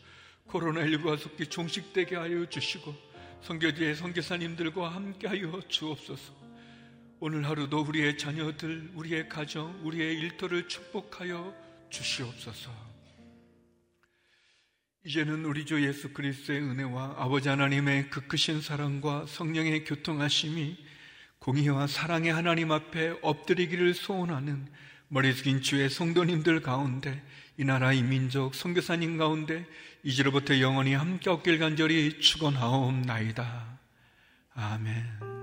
코로나19가 0.48 1.18
속히 1.18 1.48
종식되게 1.48 2.16
하여 2.16 2.48
주시고 2.48 2.94
성교지의 3.42 3.96
성교사님들과 3.96 4.90
함께 4.90 5.28
하여 5.28 5.60
주옵소서. 5.68 6.43
오늘 7.26 7.48
하루도 7.48 7.84
우리의 7.84 8.18
자녀들, 8.18 8.92
우리의 8.96 9.30
가정, 9.30 9.80
우리의 9.86 10.20
일터를 10.20 10.68
축복하여 10.68 11.56
주시옵소서. 11.90 12.70
이제는 15.06 15.46
우리 15.46 15.66
주 15.66 15.82
예수 15.88 16.12
그리스도의 16.12 16.60
은혜와 16.60 17.16
아버지 17.18 17.48
하나님의 17.48 18.10
그 18.10 18.28
크신 18.28 18.60
사랑과 18.60 19.26
성령의 19.26 19.86
교통하심이 19.86 20.76
공의와 21.40 21.88
사랑의 21.88 22.34
하나님 22.34 22.74
앞에 22.74 23.16
엎드리기를 23.22 23.94
소원하는 23.94 24.68
머리 25.08 25.32
숙인 25.32 25.62
주의 25.62 25.90
성도님들 25.90 26.62
가운데 26.62 27.24
이 27.58 27.64
나라 27.64 27.94
이 27.94 28.04
민족 28.04 28.54
선교사님 28.54 29.16
가운데 29.16 29.66
이제로부터 30.04 30.60
영원히 30.60 30.94
함께 30.94 31.30
없길 31.30 31.58
간절히 31.58 32.20
축원하옵나이다. 32.20 33.80
아멘. 34.56 35.43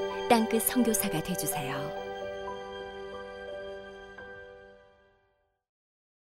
땅끝 0.31 0.61
성교사가 0.61 1.21
되주세요 1.21 2.00